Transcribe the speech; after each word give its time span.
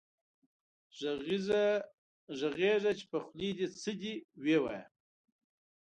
غږېږه 2.39 2.91
چې 2.97 3.05
په 3.11 3.17
خولې 3.23 3.49
دې 3.57 3.65
څه 3.81 3.91
دي 3.99 4.13
وې 4.43 4.57
وايه 4.63 4.83